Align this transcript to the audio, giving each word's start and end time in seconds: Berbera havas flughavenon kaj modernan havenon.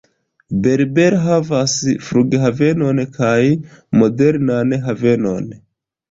Berbera 0.67 1.17
havas 1.25 1.75
flughavenon 2.07 3.01
kaj 3.17 3.41
modernan 4.01 4.73
havenon. 4.87 5.53